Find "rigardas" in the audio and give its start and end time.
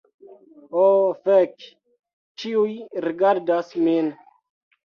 3.09-3.73